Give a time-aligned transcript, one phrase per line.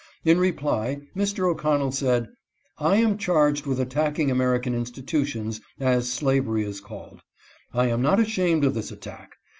[0.25, 1.47] In reply Mr.
[1.47, 2.27] O'Connell said:"
[2.79, 7.21] I am charged with attacking American institutions, as slavery is called;
[7.71, 9.33] I am not ashamed of this attack.